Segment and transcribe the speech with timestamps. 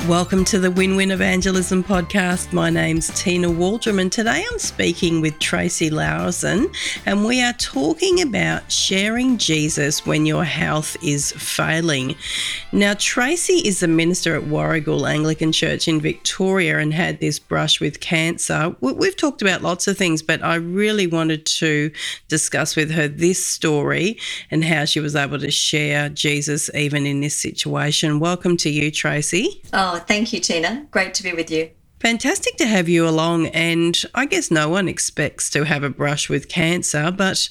[0.08, 2.52] Welcome to the Win Win Evangelism podcast.
[2.52, 6.70] My name's Tina Waldrom, and today I'm speaking with Tracy Lauersen,
[7.06, 12.16] and we are talking about sharing Jesus when your health is failing.
[12.70, 17.80] Now, Tracy is a minister at Warragul Anglican Church in Victoria and had this brush
[17.80, 18.76] with cancer.
[18.80, 21.90] We've talked about lots of things, but I really wanted to
[22.28, 24.18] discuss with her this story
[24.50, 28.20] and how she was able to share Jesus even in this situation.
[28.20, 29.62] Welcome to you, Tracy.
[29.72, 30.88] Oh, Oh, thank you, Tina.
[30.90, 31.70] Great to be with you.
[32.00, 33.46] Fantastic to have you along.
[33.48, 37.48] And I guess no one expects to have a brush with cancer, but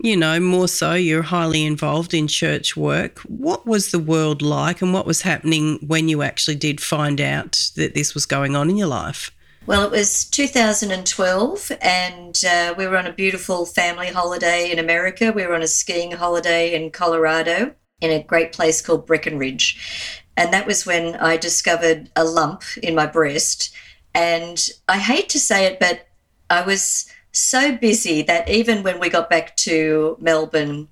[0.00, 3.20] you know, more so, you're highly involved in church work.
[3.20, 7.70] What was the world like and what was happening when you actually did find out
[7.74, 9.32] that this was going on in your life?
[9.66, 15.32] Well, it was 2012, and uh, we were on a beautiful family holiday in America.
[15.32, 20.22] We were on a skiing holiday in Colorado in a great place called Breckenridge.
[20.38, 23.74] And that was when I discovered a lump in my breast.
[24.14, 24.56] And
[24.88, 26.06] I hate to say it, but
[26.48, 30.86] I was so busy that even when we got back to Melbourne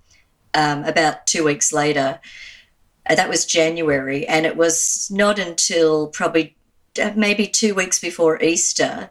[0.52, 2.18] um, about two weeks later,
[3.08, 6.56] uh, that was January, and it was not until probably
[7.00, 9.10] uh, maybe two weeks before Easter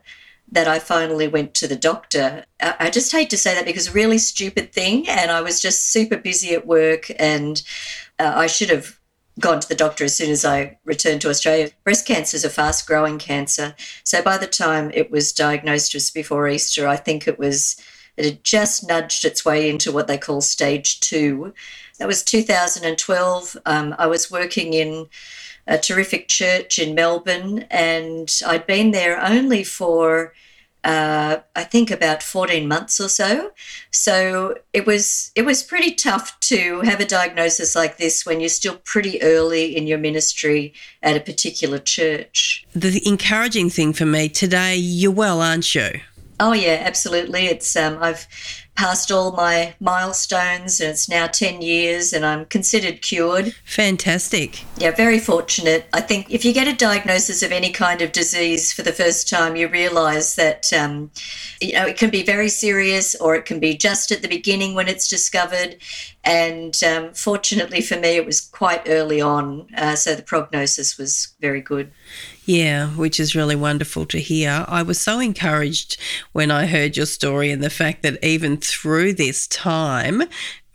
[0.51, 2.43] that I finally went to the doctor.
[2.59, 5.93] I just hate to say that because a really stupid thing, and I was just
[5.93, 7.63] super busy at work, and
[8.19, 8.99] uh, I should have
[9.39, 11.71] gone to the doctor as soon as I returned to Australia.
[11.83, 13.75] Breast cancer is a fast growing cancer.
[14.03, 17.75] So by the time it was diagnosed just before Easter, I think it was
[18.17, 21.53] it had just nudged its way into what they call stage two.
[21.99, 23.57] That was 2012.
[23.65, 25.07] Um, I was working in
[25.67, 30.33] a terrific church in Melbourne, and I'd been there only for
[30.85, 33.51] uh, I think about 14 months or so.
[33.91, 38.49] So it was it was pretty tough to have a diagnosis like this when you're
[38.49, 42.65] still pretty early in your ministry at a particular church.
[42.73, 46.01] The encouraging thing for me today, you're well, aren't you?
[46.39, 47.47] Oh yeah, absolutely.
[47.47, 48.27] It's um, I've
[48.75, 53.55] passed all my milestones and it's now 10 years and I'm considered cured.
[53.63, 54.63] Fantastic.
[54.77, 55.87] Yeah, very fortunate.
[55.93, 59.29] I think if you get a diagnosis of any kind of disease for the first
[59.29, 61.11] time, you realize that, um,
[61.61, 64.75] you know, it can be very serious or it can be just at the beginning
[64.75, 65.77] when it's discovered.
[66.23, 69.67] And um, fortunately for me, it was quite early on.
[69.77, 71.91] Uh, so the prognosis was very good.
[72.45, 74.65] Yeah, which is really wonderful to hear.
[74.67, 75.97] I was so encouraged
[76.31, 80.23] when I heard your story and the fact that even through this time,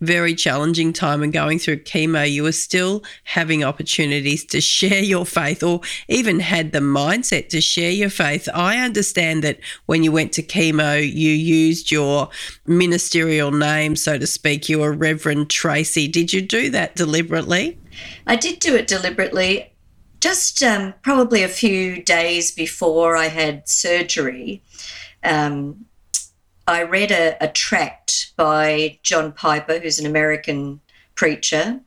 [0.00, 5.26] very challenging time and going through chemo, you were still having opportunities to share your
[5.26, 8.48] faith or even had the mindset to share your faith.
[8.54, 12.30] I understand that when you went to chemo, you used your
[12.66, 14.68] ministerial name, so to speak.
[14.68, 16.08] You were Reverend Tracy.
[16.08, 17.78] Did you do that deliberately?
[18.26, 19.70] I did do it deliberately
[20.20, 24.62] just um, probably a few days before I had surgery,
[25.24, 25.86] um,
[26.66, 30.80] I read a, a, tract by John Piper, who's an American
[31.14, 31.80] preacher,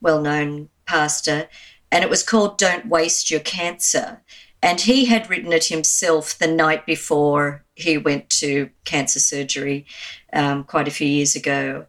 [0.00, 1.48] well known pastor,
[1.92, 4.22] and it was called Don't Waste Your Cancer.
[4.62, 9.84] And he had written it himself the night before he went to cancer surgery
[10.32, 11.86] um, quite a few years ago.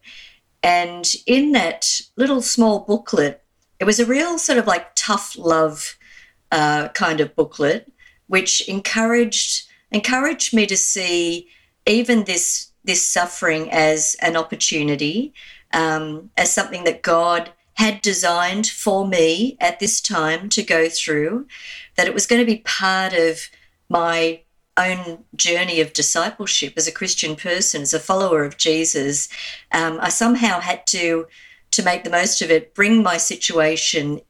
[0.62, 3.42] And in that little small booklet,
[3.80, 5.96] it was a real sort of like tough love
[6.52, 7.92] uh, kind of booklet,
[8.26, 11.48] which encouraged encouraged me to see
[11.86, 15.34] even this this suffering as an opportunity,
[15.72, 21.46] um, as something that God had designed for me at this time to go through,
[21.96, 23.50] that it was going to be part of
[23.88, 24.40] my
[24.76, 29.28] own journey of discipleship as a Christian person, as a follower of Jesus.
[29.72, 31.26] Um, I somehow had to
[31.72, 34.20] to make the most of it, bring my situation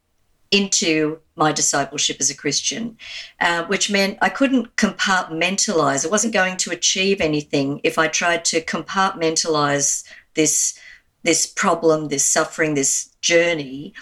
[0.51, 2.97] into my discipleship as a Christian,
[3.39, 6.05] uh, which meant I couldn't compartmentalize.
[6.05, 10.03] I wasn't going to achieve anything if I tried to compartmentalize
[10.33, 10.79] this
[11.23, 13.93] this problem, this suffering, this journey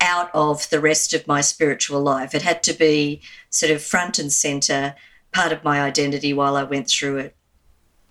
[0.00, 2.34] out of the rest of my spiritual life.
[2.34, 4.94] It had to be sort of front and center,
[5.32, 7.36] part of my identity while I went through it.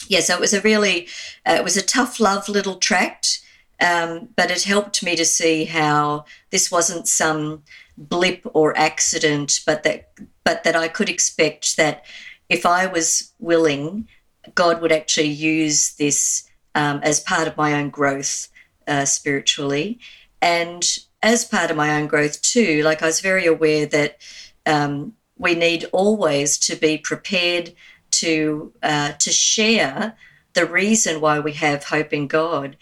[0.07, 1.07] Yeah, so it was a really,
[1.45, 3.41] uh, it was a tough love little tract,
[3.81, 7.63] um, but it helped me to see how this wasn't some
[7.98, 10.12] blip or accident, but that,
[10.44, 12.06] but that I could expect that
[12.50, 14.07] if I was willing,
[14.54, 18.50] God would actually use this um, as part of my own growth
[18.88, 20.00] uh, spiritually.
[20.42, 20.86] And
[21.24, 24.18] as part of my own growth too, like I was very aware that
[24.66, 27.74] um, we need always to be prepared
[28.12, 30.16] to uh, to share
[30.54, 32.77] the reason why we have hope in God.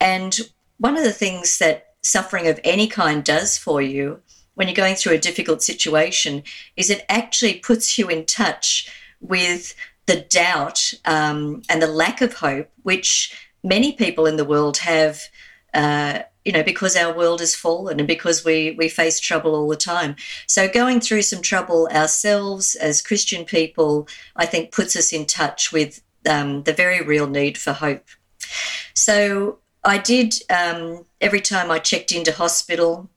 [0.00, 0.38] And
[0.78, 4.20] one of the things that suffering of any kind does for you
[4.54, 6.42] when you're going through a difficult situation
[6.76, 8.90] is it actually puts you in touch
[9.20, 9.74] with
[10.06, 15.20] the doubt um, and the lack of hope which many people in the world have
[15.74, 19.68] uh, you know, because our world is fallen and because we we face trouble all
[19.68, 20.16] the time.
[20.46, 25.72] So going through some trouble ourselves as Christian people, I think, puts us in touch
[25.72, 28.06] with um, the very real need for hope.
[28.94, 33.08] So I did um, every time I checked into hospital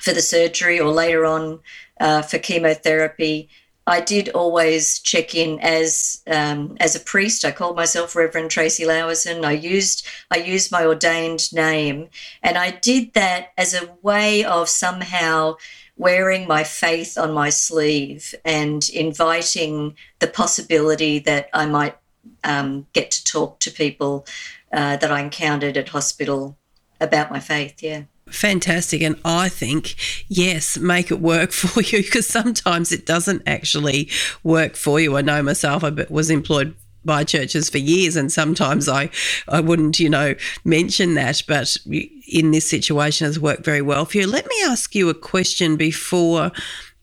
[0.00, 1.60] for the surgery or later on
[2.00, 3.48] uh, for chemotherapy.
[3.88, 7.44] I did always check in as um, as a priest.
[7.44, 9.44] I called myself Reverend Tracy Lauersen.
[9.44, 12.08] I used I used my ordained name,
[12.42, 15.56] and I did that as a way of somehow
[15.96, 21.96] wearing my faith on my sleeve and inviting the possibility that I might
[22.44, 24.26] um, get to talk to people
[24.72, 26.56] uh, that I encountered at hospital
[27.00, 27.82] about my faith.
[27.82, 28.02] Yeah.
[28.28, 29.02] Fantastic.
[29.02, 29.94] And I think,
[30.28, 34.10] yes, make it work for you because sometimes it doesn't actually
[34.42, 35.16] work for you.
[35.16, 36.74] I know myself, I was employed
[37.04, 39.10] by churches for years and sometimes I,
[39.46, 40.34] I wouldn't, you know,
[40.64, 44.26] mention that, but in this situation has worked very well for you.
[44.26, 46.50] Let me ask you a question before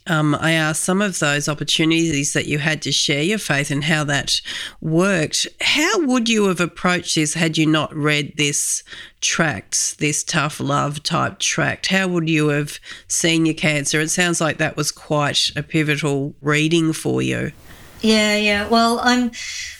[0.07, 3.83] um, I asked some of those opportunities that you had to share your faith and
[3.83, 4.41] how that
[4.81, 5.47] worked.
[5.61, 8.83] How would you have approached this had you not read this
[9.21, 11.87] tract, this tough love type tract?
[11.87, 14.01] How would you have seen your cancer?
[14.01, 17.53] It sounds like that was quite a pivotal reading for you.
[18.01, 18.67] Yeah, yeah.
[18.67, 19.31] Well, I'm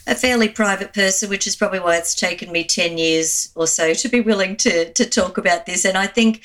[0.08, 3.94] a fairly private person, which is probably why it's taken me 10 years or so
[3.94, 5.84] to be willing to, to talk about this.
[5.84, 6.42] And I think,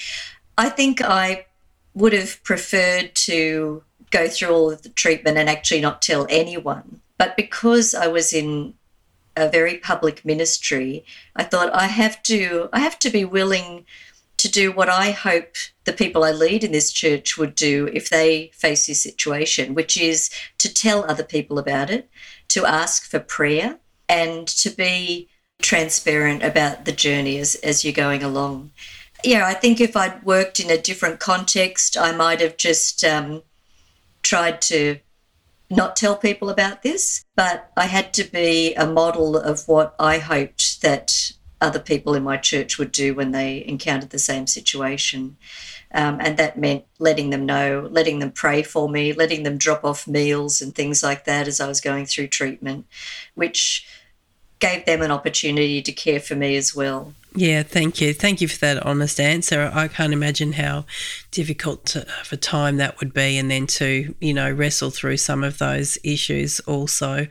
[0.56, 1.46] I think I
[1.98, 7.00] would have preferred to go through all of the treatment and actually not tell anyone.
[7.18, 8.74] But because I was in
[9.36, 11.04] a very public ministry,
[11.34, 13.84] I thought I have to I have to be willing
[14.38, 18.08] to do what I hope the people I lead in this church would do if
[18.08, 22.08] they face this situation, which is to tell other people about it,
[22.48, 23.78] to ask for prayer,
[24.08, 25.28] and to be
[25.60, 28.70] transparent about the journey as, as you're going along
[29.24, 33.42] yeah, I think if I'd worked in a different context, I might have just um,
[34.22, 34.98] tried to
[35.70, 37.24] not tell people about this.
[37.34, 42.22] But I had to be a model of what I hoped that other people in
[42.22, 45.36] my church would do when they encountered the same situation.
[45.92, 49.84] Um, and that meant letting them know, letting them pray for me, letting them drop
[49.84, 52.86] off meals and things like that as I was going through treatment,
[53.34, 53.86] which
[54.58, 57.14] gave them an opportunity to care for me as well.
[57.34, 58.14] Yeah, thank you.
[58.14, 59.70] Thank you for that honest answer.
[59.72, 60.86] I can't imagine how
[61.30, 65.44] difficult of a time that would be, and then to, you know, wrestle through some
[65.44, 67.26] of those issues also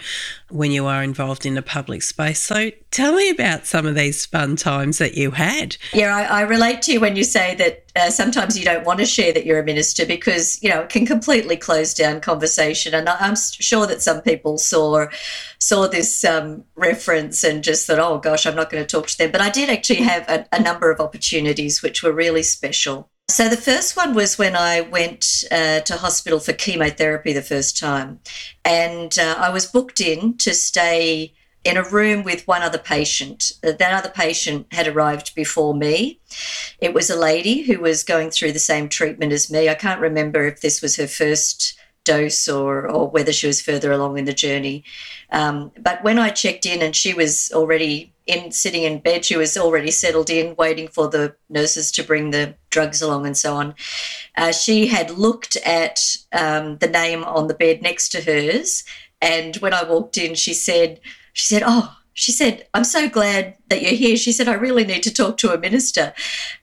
[0.49, 2.39] when you are involved in a public space.
[2.39, 5.77] So tell me about some of these fun times that you had.
[5.93, 8.99] Yeah, I, I relate to you when you say that uh, sometimes you don't want
[8.99, 12.93] to share that you're a minister because, you know, it can completely close down conversation.
[12.93, 15.07] And I'm sure that some people saw
[15.59, 19.17] saw this um, reference and just thought, oh gosh, I'm not going to talk to
[19.17, 19.31] them.
[19.31, 23.09] But I did actually have a, a number of opportunities which were really special.
[23.29, 27.77] So the first one was when I went uh, to hospital for chemotherapy the first
[27.77, 28.19] time,
[28.63, 31.33] and uh, I was booked in to stay
[31.65, 33.51] in a room with one other patient.
[33.61, 36.21] Uh, that other patient had arrived before me.
[36.79, 39.67] It was a lady who was going through the same treatment as me.
[39.67, 41.77] I can't remember if this was her first
[42.13, 44.83] dose or, or whether she was further along in the journey.
[45.31, 49.37] Um, but when I checked in and she was already in sitting in bed, she
[49.37, 53.55] was already settled in, waiting for the nurses to bring the drugs along and so
[53.55, 53.75] on.
[54.35, 55.99] Uh, she had looked at
[56.33, 58.83] um, the name on the bed next to hers,
[59.21, 60.99] and when I walked in, she said,
[61.33, 64.17] "She said, oh." She said, I'm so glad that you're here.
[64.17, 66.15] She said, I really need to talk to a minister.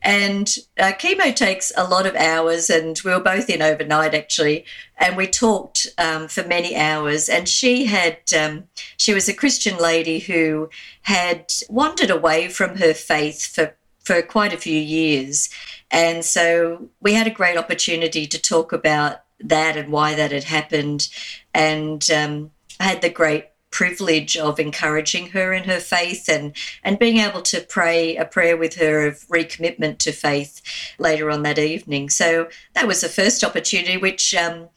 [0.02, 4.64] And uh, chemo takes a lot of hours, and we were both in overnight actually.
[4.98, 7.28] And we talked um, for many hours.
[7.28, 8.64] And she had, um,
[8.96, 10.70] she was a Christian lady who
[11.02, 15.50] had wandered away from her faith for, for quite a few years.
[15.88, 20.44] And so we had a great opportunity to talk about that and why that had
[20.44, 21.08] happened.
[21.54, 26.96] And um, I had the great privilege of encouraging her in her faith and and
[26.98, 30.62] being able to pray a prayer with her of recommitment to faith
[30.98, 32.08] later on that evening.
[32.08, 34.68] So that was the first opportunity, which um,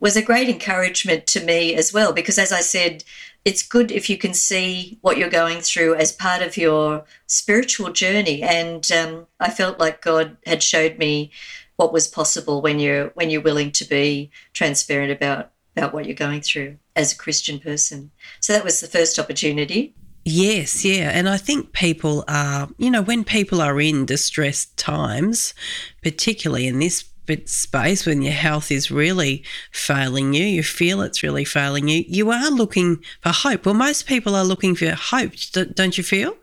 [0.00, 3.04] was a great encouragement to me as well, because as I said,
[3.44, 7.92] it's good if you can see what you're going through as part of your spiritual
[7.92, 8.42] journey.
[8.42, 11.30] And um, I felt like God had showed me
[11.76, 16.14] what was possible when you're when you're willing to be transparent about about what you're
[16.14, 18.10] going through as a Christian person.
[18.40, 19.94] So that was the first opportunity.
[20.24, 21.10] Yes, yeah.
[21.14, 25.54] And I think people are, you know, when people are in distressed times,
[26.02, 27.04] particularly in this
[27.44, 32.30] space when your health is really failing you, you feel it's really failing you, you
[32.30, 33.66] are looking for hope.
[33.66, 35.32] Well, most people are looking for hope,
[35.74, 36.36] don't you feel?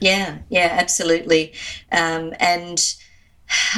[0.00, 1.54] Yeah, yeah, absolutely.
[1.90, 2.94] Um, and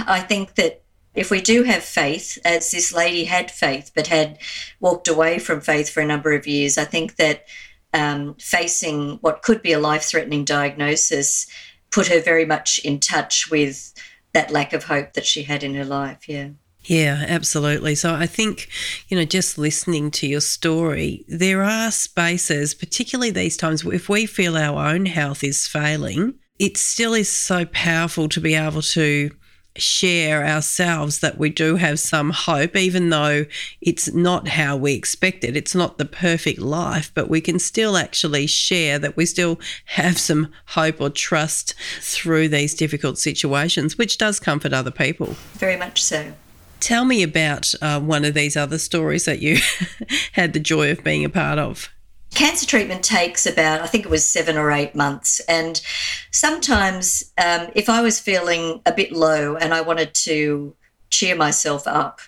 [0.07, 0.83] I think that
[1.17, 4.39] if we do have faith, as this lady had faith but had
[4.81, 7.47] walked away from faith for a number of years, I think that
[7.95, 11.47] um, facing what could be a life threatening diagnosis
[11.91, 13.95] put her very much in touch with
[14.35, 16.29] that lack of hope that she had in her life.
[16.29, 16.51] Yeah.
[16.85, 17.97] Yeah, absolutely.
[17.97, 18.69] So I think,
[19.09, 24.27] you know, just listening to your story, there are spaces, particularly these times, if we
[24.27, 29.31] feel our own health is failing, it still is so powerful to be able to
[29.81, 33.47] share ourselves that we do have some hope, even though
[33.81, 35.57] it's not how we expect it.
[35.57, 40.19] It's not the perfect life, but we can still actually share that we still have
[40.19, 45.37] some hope or trust through these difficult situations, which does comfort other people.
[45.55, 46.33] Very much so.
[46.81, 49.59] Tell me about uh, one of these other stories that you
[50.33, 51.91] had the joy of being a part of.
[52.35, 55.41] Cancer treatment takes about, I think it was seven or eight months.
[55.49, 55.81] And
[56.31, 60.75] sometimes, um, if I was feeling a bit low and I wanted to
[61.09, 62.21] cheer myself up,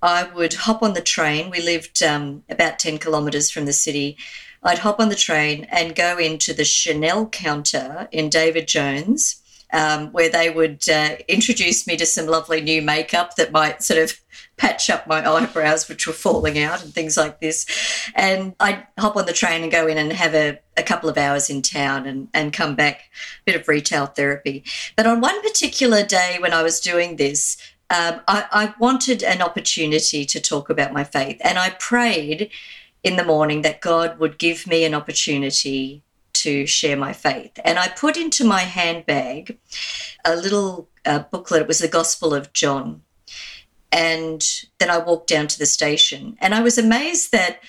[0.00, 1.50] I would hop on the train.
[1.50, 4.16] We lived um, about 10 kilometres from the city.
[4.62, 10.12] I'd hop on the train and go into the Chanel counter in David Jones, um,
[10.12, 14.20] where they would uh, introduce me to some lovely new makeup that might sort of
[14.56, 17.66] patch up my eyebrows, which were falling out, and things like this.
[18.14, 21.18] And I'd hop on the train and go in and have a, a couple of
[21.18, 23.10] hours in town and, and come back,
[23.40, 24.64] a bit of retail therapy.
[24.96, 27.56] But on one particular day when I was doing this,
[27.90, 31.40] um, I, I wanted an opportunity to talk about my faith.
[31.42, 32.50] And I prayed
[33.02, 36.02] in the morning that God would give me an opportunity
[36.34, 37.58] to share my faith.
[37.64, 39.58] And I put into my handbag
[40.24, 41.62] a little uh, booklet.
[41.62, 43.02] It was the Gospel of John.
[43.90, 44.44] And
[44.78, 46.36] then I walked down to the station.
[46.40, 47.60] And I was amazed that,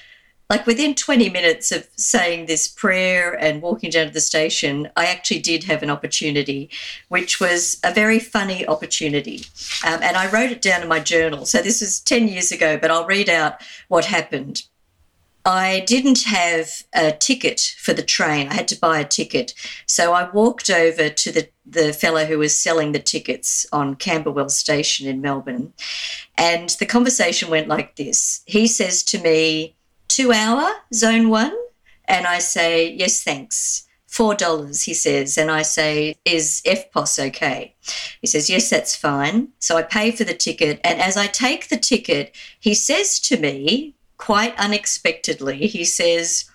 [0.49, 5.05] like, within 20 minutes of saying this prayer and walking down to the station, I
[5.05, 6.69] actually did have an opportunity,
[7.07, 9.45] which was a very funny opportunity.
[9.87, 11.45] Um, and I wrote it down in my journal.
[11.45, 14.63] So this was 10 years ago, but I'll read out what happened.
[15.45, 18.49] I didn't have a ticket for the train.
[18.49, 19.53] I had to buy a ticket.
[19.85, 24.49] So I walked over to the, the fellow who was selling the tickets on Camberwell
[24.49, 25.73] Station in Melbourne.
[26.37, 29.75] And the conversation went like this He says to me,
[30.07, 31.55] two hour, zone one.
[32.05, 33.85] And I say, yes, thanks.
[34.07, 35.37] Four dollars, he says.
[35.37, 37.75] And I say, is EFTPOS okay?
[38.21, 39.49] He says, yes, that's fine.
[39.59, 40.81] So I pay for the ticket.
[40.83, 46.45] And as I take the ticket, he says to me, quite unexpectedly, he says,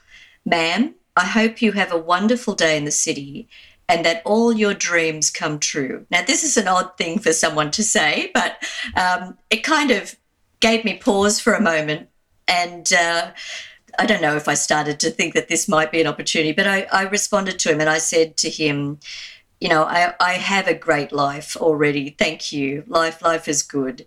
[0.45, 3.49] Ma'am, I hope you have a wonderful day in the city
[3.89, 6.07] and that all your dreams come true.
[6.11, 8.63] Now, this is an odd thing for someone to say, but
[8.97, 10.15] um, it kind of
[10.61, 12.09] gave me pause for a moment.
[12.49, 13.33] And uh,
[13.99, 16.67] I don't know if I started to think that this might be an opportunity, but
[16.67, 18.99] I, I responded to him and I said to him,
[19.61, 22.11] you know, I, I have a great life already.
[22.11, 22.85] Thank you.
[22.87, 24.07] Life, life is good.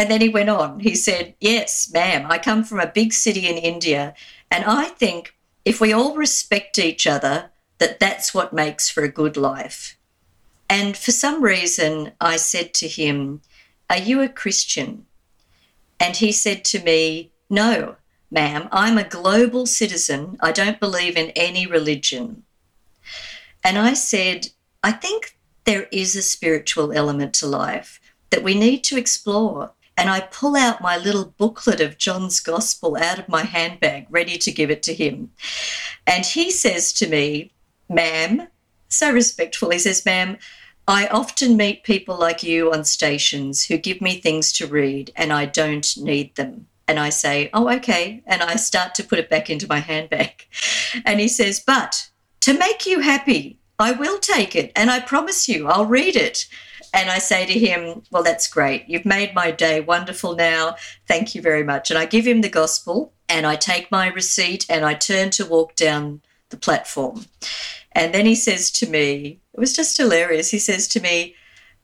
[0.00, 0.80] And then he went on.
[0.80, 4.14] He said, Yes, ma'am, I come from a big city in India.
[4.50, 5.34] And I think
[5.66, 9.98] if we all respect each other, that that's what makes for a good life.
[10.70, 13.42] And for some reason, I said to him,
[13.90, 15.04] Are you a Christian?
[16.00, 17.96] And he said to me, No,
[18.30, 20.38] ma'am, I'm a global citizen.
[20.40, 22.44] I don't believe in any religion.
[23.62, 24.48] And I said,
[24.82, 30.08] I think there is a spiritual element to life that we need to explore and
[30.08, 34.50] I pull out my little booklet of John's Gospel out of my handbag, ready to
[34.50, 35.30] give it to him.
[36.06, 37.52] And he says to me,
[37.90, 38.48] Ma'am,
[38.88, 40.38] so respectful, he says, Ma'am,
[40.88, 45.34] I often meet people like you on stations who give me things to read and
[45.34, 46.66] I don't need them.
[46.88, 48.22] And I say, Oh, okay.
[48.26, 50.46] And I start to put it back into my handbag.
[51.04, 52.08] And he says, But
[52.40, 54.72] to make you happy, I will take it.
[54.74, 56.48] And I promise you, I'll read it.
[56.92, 58.88] And I say to him, Well, that's great.
[58.88, 60.76] You've made my day wonderful now.
[61.06, 61.90] Thank you very much.
[61.90, 65.46] And I give him the gospel and I take my receipt and I turn to
[65.46, 67.26] walk down the platform.
[67.92, 70.50] And then he says to me, It was just hilarious.
[70.50, 71.34] He says to me,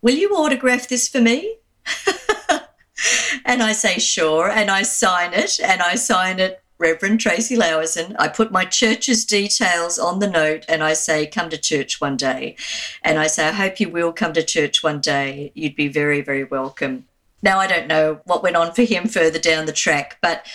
[0.02, 1.56] Will you autograph this for me?
[3.44, 4.48] and I say, Sure.
[4.48, 8.16] And I sign it and I sign it Reverend Tracy Lauersen.
[8.18, 12.16] I put my church's details on the note and I say, come to church one
[12.16, 12.56] day.
[13.02, 15.52] And I say, I hope you will come to church one day.
[15.54, 17.06] You'd be very, very welcome.
[17.42, 20.46] Now, I don't know what went on for him further down the track, but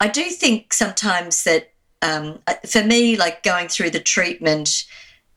[0.00, 1.72] I do think sometimes that
[2.02, 4.86] um, for me, like going through the treatment,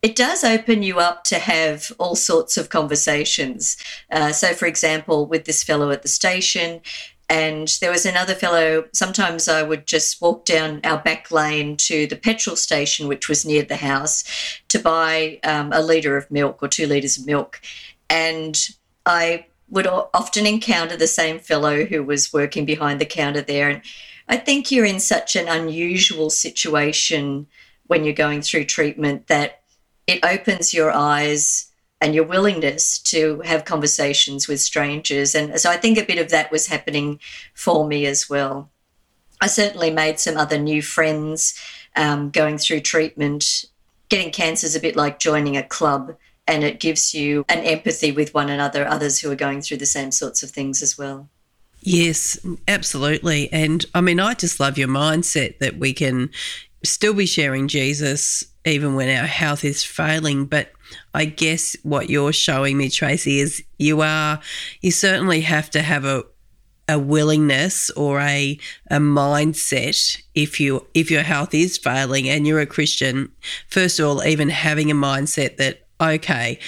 [0.02, 3.78] it does open you up to have all sorts of conversations.
[4.12, 6.82] Uh, so, for example, with this fellow at the station,
[7.30, 8.86] and there was another fellow.
[8.94, 13.46] Sometimes I would just walk down our back lane to the petrol station, which was
[13.46, 14.24] near the house,
[14.68, 17.62] to buy um, a litre of milk or two litres of milk.
[18.10, 18.60] And
[19.06, 23.70] I would often encounter the same fellow who was working behind the counter there.
[23.70, 23.82] And
[24.28, 27.48] I think you're in such an unusual situation
[27.88, 29.62] when you're going through treatment that
[30.08, 31.72] it opens your eyes
[32.04, 35.34] and your willingness to have conversations with strangers.
[35.34, 37.22] And so I think a bit of that was happening
[37.54, 38.70] for me as well.
[39.40, 41.58] I certainly made some other new friends
[41.96, 43.66] um, going through treatment.
[44.10, 46.14] Getting cancer is a bit like joining a club,
[46.46, 49.86] and it gives you an empathy with one another, others who are going through the
[49.86, 51.30] same sorts of things as well.
[51.80, 52.38] Yes,
[52.68, 53.52] absolutely.
[53.54, 56.32] And I mean, I just love your mindset that we can
[56.84, 60.46] still be sharing Jesus even when our health is failing.
[60.46, 60.72] But
[61.14, 64.40] I guess what you're showing me, Tracy, is you are,
[64.82, 66.24] you certainly have to have a,
[66.90, 68.60] a willingness or a
[68.92, 73.32] a mindset if you if your health is failing and you're a Christian
[73.70, 76.60] first of all even having a mindset that okay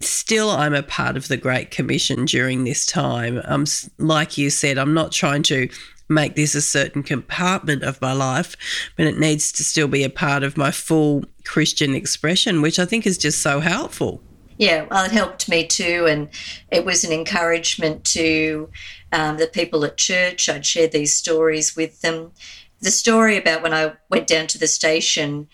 [0.00, 3.40] still I'm a part of the Great Commission during this time.
[3.44, 3.64] I'm
[3.98, 5.68] like you said, I'm not trying to
[6.08, 8.56] make this a certain compartment of my life,
[8.96, 12.84] but it needs to still be a part of my full Christian expression, which I
[12.84, 14.20] think is just so helpful.
[14.58, 16.28] Yeah, well, it helped me too, and
[16.70, 18.68] it was an encouragement to
[19.12, 20.48] um, the people at church.
[20.48, 22.32] I'd share these stories with them.
[22.80, 25.48] The story about when I went down to the station,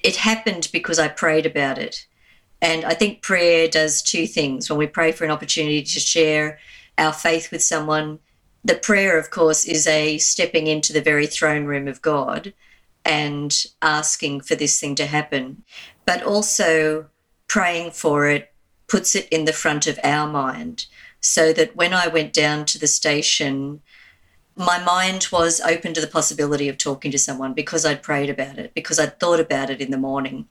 [0.00, 2.06] it happened because I prayed about it.
[2.62, 4.70] And I think prayer does two things.
[4.70, 6.58] When we pray for an opportunity to share
[6.96, 8.20] our faith with someone,
[8.64, 12.54] the prayer, of course, is a stepping into the very throne room of God
[13.04, 15.62] and asking for this thing to happen,
[16.06, 17.06] but also
[17.48, 18.52] praying for it
[18.86, 20.86] puts it in the front of our mind
[21.20, 23.80] so that when I went down to the station,
[24.56, 28.58] my mind was open to the possibility of talking to someone because I'd prayed about
[28.58, 30.48] it, because I'd thought about it in the morning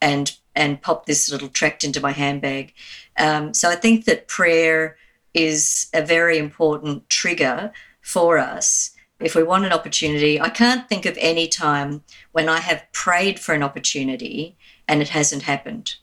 [0.00, 2.74] and and popped this little tract into my handbag.
[3.18, 4.96] Um, so I think that prayer
[5.34, 8.91] is a very important trigger for us.
[9.22, 13.38] If we want an opportunity, I can't think of any time when I have prayed
[13.38, 14.56] for an opportunity
[14.88, 15.94] and it hasn't happened.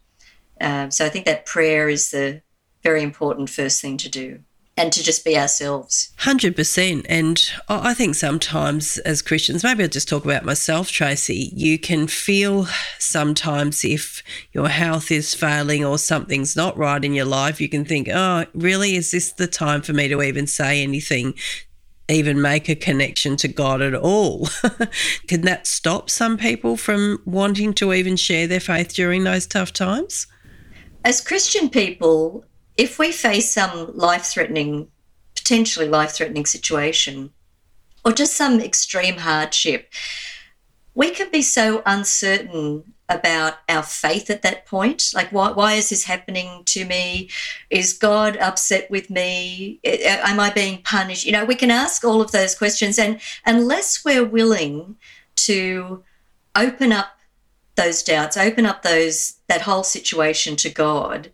[0.61, 2.41] Um, so I think that prayer is the
[2.83, 4.39] very important first thing to do
[4.79, 6.11] and to just be ourselves.
[6.19, 7.05] 100%.
[7.09, 12.07] And I think sometimes as Christians, maybe I'll just talk about myself, Tracy, you can
[12.07, 12.65] feel
[12.97, 17.83] sometimes if your health is failing or something's not right in your life, you can
[17.83, 18.95] think, oh, really?
[18.95, 21.33] Is this the time for me to even say anything?
[22.09, 24.49] Even make a connection to God at all.
[25.27, 29.71] can that stop some people from wanting to even share their faith during those tough
[29.71, 30.25] times?
[31.05, 32.43] As Christian people,
[32.77, 34.87] if we face some life threatening,
[35.35, 37.31] potentially life threatening situation,
[38.03, 39.93] or just some extreme hardship,
[40.95, 45.11] we can be so uncertain about our faith at that point.
[45.13, 47.29] Like, why, why is this happening to me?
[47.69, 49.79] Is God upset with me?
[49.83, 51.25] Am I being punished?
[51.25, 52.99] You know, we can ask all of those questions.
[52.99, 54.95] And unless we're willing
[55.37, 56.03] to
[56.55, 57.17] open up
[57.75, 61.31] those doubts, open up those that whole situation to God,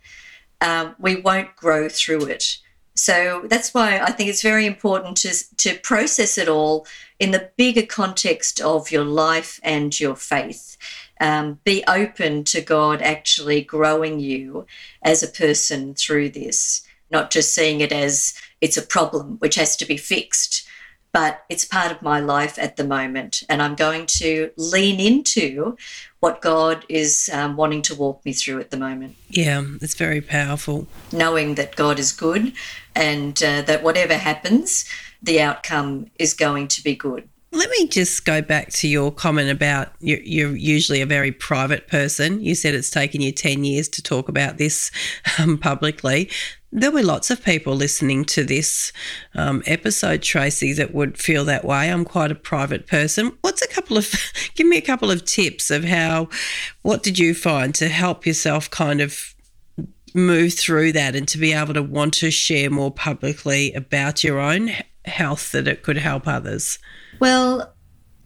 [0.62, 2.58] um, we won't grow through it.
[2.96, 6.88] So that's why I think it's very important to, to process it all
[7.20, 10.78] in the bigger context of your life and your faith.
[11.22, 14.66] Um, be open to God actually growing you
[15.02, 19.78] as a person through this, not just seeing it as it's a problem which has
[19.78, 20.68] to be fixed,
[21.16, 23.42] but it's part of my life at the moment.
[23.48, 25.78] And I'm going to lean into
[26.20, 29.16] what God is um, wanting to walk me through at the moment.
[29.30, 30.88] Yeah, it's very powerful.
[31.14, 32.52] Knowing that God is good
[32.96, 34.84] and uh, that whatever happens,
[35.24, 37.30] the outcome is going to be good.
[37.56, 41.88] Let me just go back to your comment about you're, you're, usually a very private
[41.88, 42.42] person.
[42.42, 44.92] You said it's taken you 10 years to talk about this
[45.40, 46.30] um, publicly.
[46.74, 48.92] There'll be lots of people listening to this
[49.36, 51.90] um, episode, Tracy, that would feel that way.
[51.90, 53.32] I'm quite a private person.
[53.40, 54.14] What's a couple of,
[54.56, 56.28] give me a couple of tips of how,
[56.82, 59.34] what did you find to help yourself kind of
[60.14, 64.42] move through that and to be able to want to share more publicly about your
[64.42, 64.72] own
[65.06, 66.80] health that it could help others?
[67.20, 67.74] Well,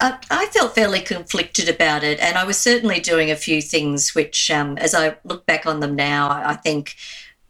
[0.00, 4.14] I, I felt fairly conflicted about it, and I was certainly doing a few things
[4.14, 6.96] which, um, as I look back on them now, I, I think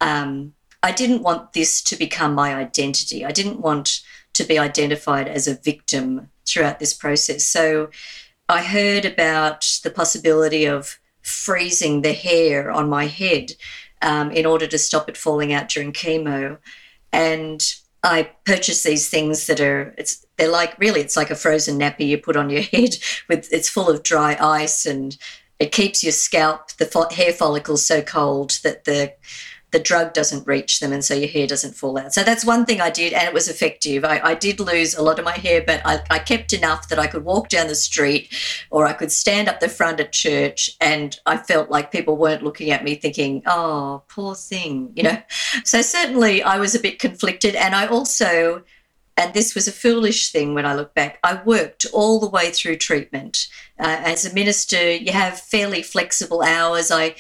[0.01, 3.25] um, I didn't want this to become my identity.
[3.25, 4.01] I didn't want
[4.33, 7.45] to be identified as a victim throughout this process.
[7.45, 7.91] So
[8.49, 13.53] I heard about the possibility of freezing the hair on my head
[14.03, 16.59] um, in order to stop it falling out during chemo.
[17.13, 17.63] And
[18.03, 22.07] I purchase these things that are it's they're like really it's like a frozen nappy
[22.07, 22.97] you put on your head
[23.29, 25.17] with it's full of dry ice and
[25.59, 29.13] it keeps your scalp the fo- hair follicles so cold that the
[29.71, 32.13] the drug doesn't reach them and so your hair doesn't fall out.
[32.13, 34.05] So that's one thing I did and it was effective.
[34.05, 36.99] I, I did lose a lot of my hair, but I, I, kept enough that
[36.99, 38.33] I could walk down the street
[38.71, 42.43] or I could stand up the front at church and I felt like people weren't
[42.43, 45.19] looking at me thinking, oh, poor thing, you know.
[45.65, 48.65] So certainly I was a bit conflicted and I also
[49.17, 51.19] and this was a foolish thing when I look back.
[51.23, 53.49] I worked all the way through treatment.
[53.79, 56.91] Uh, as a minister, you have fairly flexible hours.
[56.91, 57.17] I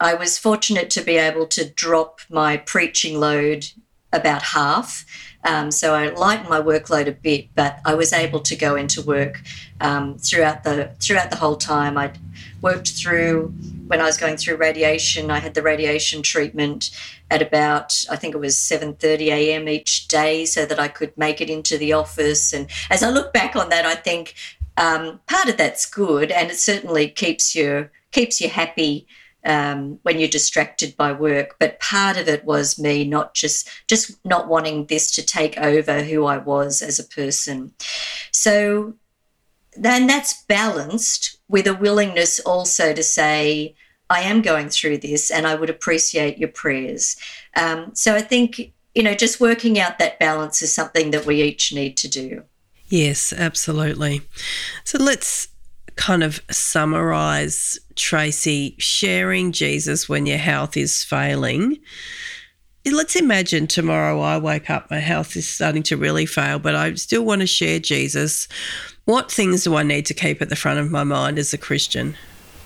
[0.00, 3.66] I was fortunate to be able to drop my preaching load
[4.12, 5.04] about half.
[5.44, 9.02] Um, so I lightened my workload a bit, but I was able to go into
[9.02, 9.40] work
[9.80, 11.96] um, throughout the throughout the whole time.
[11.96, 12.12] I
[12.60, 13.48] worked through
[13.86, 15.30] when I was going through radiation.
[15.30, 16.90] I had the radiation treatment
[17.30, 19.68] at about I think it was seven thirty a.m.
[19.68, 22.52] each day, so that I could make it into the office.
[22.52, 24.34] And as I look back on that, I think
[24.76, 29.06] um, part of that's good, and it certainly keeps you keeps you happy
[29.44, 31.56] um, when you're distracted by work.
[31.58, 36.02] But part of it was me not just just not wanting this to take over
[36.02, 37.72] who I was as a person.
[38.32, 38.94] So
[39.76, 43.74] then that's balanced with a willingness also to say,
[44.10, 47.16] I am going through this and I would appreciate your prayers.
[47.56, 51.42] Um, so I think, you know, just working out that balance is something that we
[51.42, 52.42] each need to do.
[52.86, 54.22] Yes, absolutely.
[54.84, 55.48] So let's
[55.96, 61.78] kind of summarize, Tracy, sharing Jesus when your health is failing.
[62.86, 66.94] Let's imagine tomorrow I wake up, my health is starting to really fail, but I
[66.94, 68.48] still want to share Jesus.
[69.04, 71.58] What things do I need to keep at the front of my mind as a
[71.58, 72.16] Christian?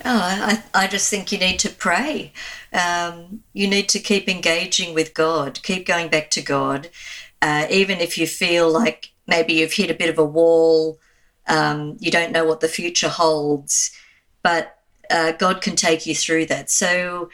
[0.05, 2.31] Oh, I, I just think you need to pray.
[2.71, 6.89] Um, you need to keep engaging with God, keep going back to God.
[7.41, 10.99] Uh, even if you feel like maybe you've hit a bit of a wall
[11.47, 13.91] um, you don't know what the future holds,
[14.41, 16.69] but uh, God can take you through that.
[16.69, 17.29] So,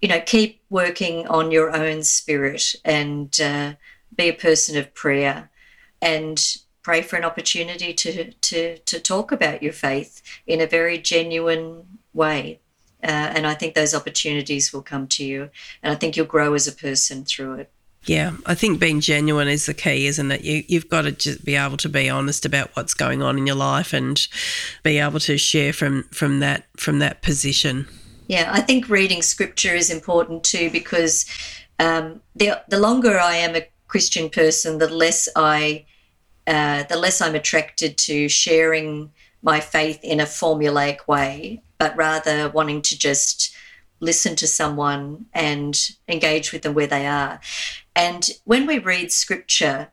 [0.00, 3.74] you know, keep working on your own spirit and uh,
[4.14, 5.50] be a person of prayer
[6.00, 10.98] and pray for an opportunity to, to, to talk about your faith in a very
[10.98, 12.60] genuine way.
[13.02, 15.50] Uh, and I think those opportunities will come to you.
[15.82, 17.72] And I think you'll grow as a person through it.
[18.04, 20.42] Yeah, I think being genuine is the key, isn't it?
[20.42, 23.46] You, you've got to just be able to be honest about what's going on in
[23.46, 24.20] your life and
[24.82, 27.86] be able to share from from that from that position.
[28.26, 31.26] Yeah, I think reading scripture is important too because
[31.78, 35.84] um, the the longer I am a Christian person, the less I
[36.46, 39.12] uh, the less I'm attracted to sharing
[39.42, 43.54] my faith in a formulaic way, but rather wanting to just
[44.00, 47.40] listen to someone and engage with them where they are.
[47.94, 49.92] And when we read scripture,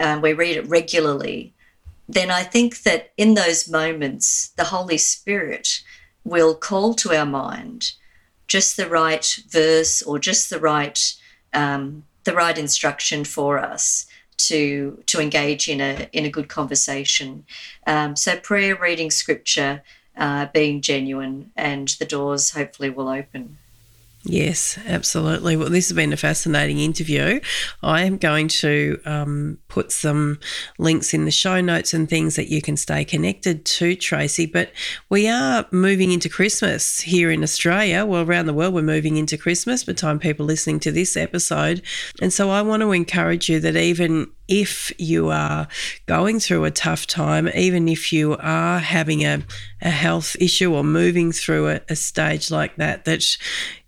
[0.00, 1.54] um, we read it regularly,
[2.08, 5.82] then I think that in those moments, the Holy Spirit
[6.24, 7.92] will call to our mind
[8.46, 11.14] just the right verse or just the right
[11.52, 14.06] um, the right instruction for us
[14.36, 17.44] to to engage in a in a good conversation.
[17.86, 19.82] Um, so prayer, reading scripture,
[20.16, 23.58] uh, being genuine, and the doors hopefully will open.
[24.28, 25.56] Yes, absolutely.
[25.56, 27.40] Well, this has been a fascinating interview.
[27.80, 30.40] I am going to um, put some
[30.78, 34.46] links in the show notes and things that you can stay connected to, Tracy.
[34.46, 34.72] But
[35.10, 38.04] we are moving into Christmas here in Australia.
[38.04, 41.16] Well, around the world, we're moving into Christmas by the time people listening to this
[41.16, 41.82] episode.
[42.20, 45.68] And so I want to encourage you that even if you are
[46.06, 49.42] going through a tough time, even if you are having a,
[49.82, 53.24] a health issue or moving through a, a stage like that, that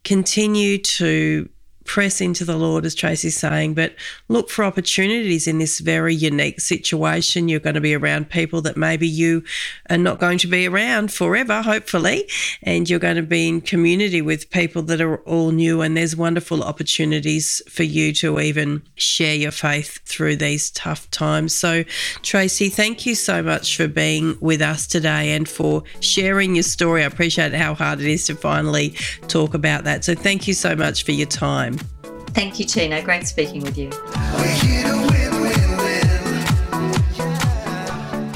[0.05, 1.49] continue to
[1.89, 3.95] press into the Lord, as Tracy's saying, but
[4.29, 7.49] look for opportunities in this very unique situation.
[7.49, 9.43] You're going to be around people that maybe you
[9.89, 12.29] are not going to be around forever, hopefully,
[12.63, 15.81] and you're going to be in community with people that are all new.
[15.81, 21.55] And there's wonderful opportunities for you to even share your faith through these tough times.
[21.55, 21.85] So,
[22.23, 27.03] Tracy, thank you so much for being with us today and for sharing your story.
[27.03, 28.91] I appreciate how hard it is to finally
[29.27, 30.05] talk about that.
[30.05, 31.78] So, thank you so much for your time.
[32.35, 33.03] Thank you, Tina.
[33.03, 33.91] Great speaking with you.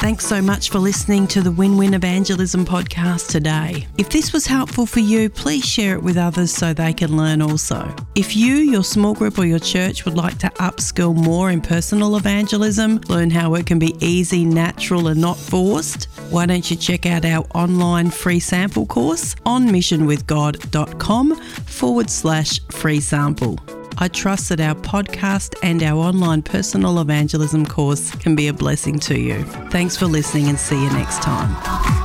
[0.02, 3.86] Thanks so much for listening to the Win Win Evangelism podcast today.
[3.98, 7.40] If this was helpful for you, please share it with others so they can learn
[7.40, 7.94] also.
[8.16, 12.16] If you, your small group, or your church would like to upskill more in personal
[12.16, 17.06] evangelism, learn how it can be easy, natural, and not forced, why don't you check
[17.06, 23.56] out our online free sample course on missionwithgod.com forward slash free sample.
[23.98, 28.98] I trust that our podcast and our online personal evangelism course can be a blessing
[29.00, 29.42] to you.
[29.70, 32.01] Thanks for listening and see you next time.